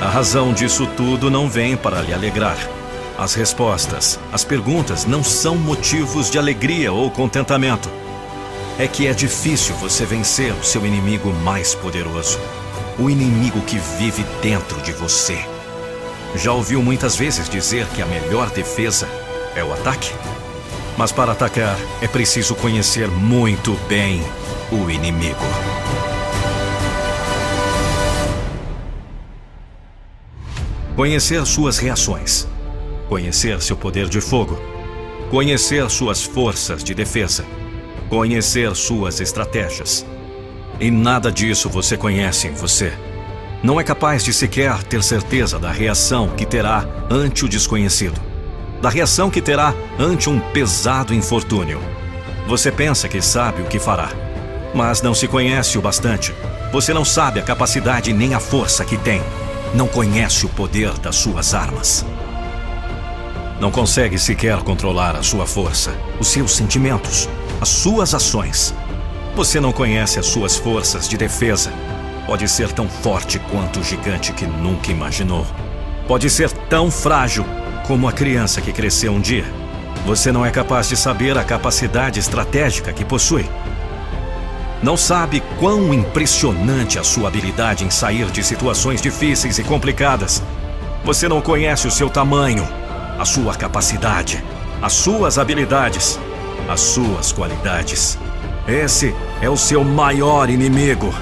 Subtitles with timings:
[0.00, 2.56] A razão disso tudo não vem para lhe alegrar.
[3.18, 7.90] As respostas, as perguntas não são motivos de alegria ou contentamento.
[8.78, 12.38] É que é difícil você vencer o seu inimigo mais poderoso.
[12.96, 15.36] O inimigo que vive dentro de você.
[16.36, 19.08] Já ouviu muitas vezes dizer que a melhor defesa
[19.56, 20.12] é o ataque?
[20.96, 24.22] Mas para atacar é preciso conhecer muito bem
[24.70, 25.44] o inimigo.
[30.94, 32.46] Conhecer suas reações
[33.08, 34.58] conhecer seu poder de fogo,
[35.30, 37.44] conhecer suas forças de defesa,
[38.08, 40.06] conhecer suas estratégias.
[40.80, 42.92] E nada disso você conhece em você.
[43.62, 48.20] Não é capaz de sequer ter certeza da reação que terá ante o desconhecido,
[48.80, 51.80] da reação que terá ante um pesado infortúnio.
[52.46, 54.10] Você pensa que sabe o que fará,
[54.72, 56.32] mas não se conhece o bastante.
[56.72, 59.20] Você não sabe a capacidade nem a força que tem.
[59.74, 62.06] Não conhece o poder das suas armas.
[63.60, 67.28] Não consegue sequer controlar a sua força, os seus sentimentos,
[67.60, 68.72] as suas ações.
[69.34, 71.72] Você não conhece as suas forças de defesa.
[72.24, 75.44] Pode ser tão forte quanto o gigante que nunca imaginou.
[76.06, 77.44] Pode ser tão frágil
[77.84, 79.44] como a criança que cresceu um dia.
[80.06, 83.44] Você não é capaz de saber a capacidade estratégica que possui.
[84.80, 90.40] Não sabe quão impressionante a sua habilidade em sair de situações difíceis e complicadas.
[91.04, 92.66] Você não conhece o seu tamanho,
[93.18, 94.42] a sua capacidade,
[94.80, 96.18] as suas habilidades,
[96.68, 98.18] as suas qualidades.
[98.66, 101.12] Esse é o seu maior inimigo.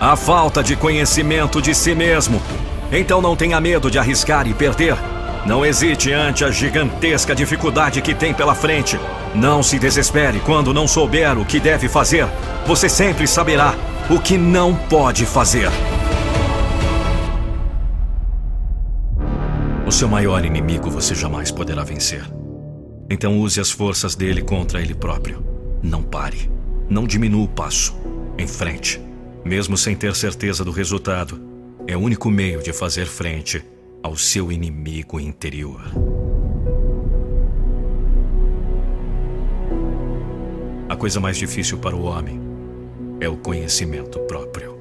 [0.00, 2.40] A falta de conhecimento de si mesmo.
[2.92, 4.96] Então não tenha medo de arriscar e perder.
[5.46, 9.00] Não hesite ante a gigantesca dificuldade que tem pela frente.
[9.34, 12.26] Não se desespere quando não souber o que deve fazer.
[12.66, 13.74] Você sempre saberá
[14.10, 15.70] o que não pode fazer.
[19.86, 22.24] O seu maior inimigo você jamais poderá vencer.
[23.08, 25.46] Então use as forças dele contra ele próprio.
[25.80, 26.50] Não pare.
[26.90, 27.96] Não diminua o passo.
[28.36, 29.00] Em frente.
[29.44, 31.40] Mesmo sem ter certeza do resultado,
[31.86, 33.64] é o único meio de fazer frente
[34.02, 35.84] ao seu inimigo interior.
[40.88, 42.40] A coisa mais difícil para o homem
[43.20, 44.75] é o conhecimento próprio.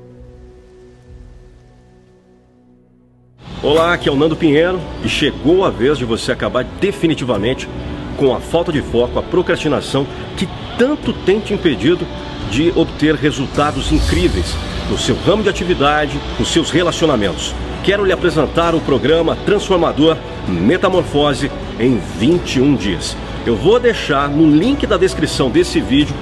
[3.66, 7.68] Olá, aqui é o Nando Pinheiro e chegou a vez de você acabar definitivamente
[8.16, 10.06] com a falta de foco, a procrastinação
[10.38, 12.06] que tanto tem te impedido
[12.52, 14.56] de obter resultados incríveis
[14.88, 17.56] no seu ramo de atividade, nos seus relacionamentos.
[17.84, 20.16] Quero lhe apresentar o programa transformador
[20.48, 23.18] Metamorfose em 21 dias.
[23.48, 26.16] Eu vou deixar no link da descrição desse vídeo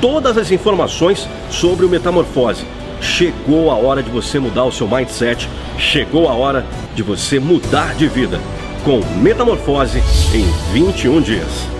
[0.00, 2.66] todas as informações sobre o Metamorfose
[3.00, 5.48] Chegou a hora de você mudar o seu mindset,
[5.78, 8.40] chegou a hora de você mudar de vida
[8.84, 10.02] com Metamorfose
[10.34, 11.77] em 21 dias.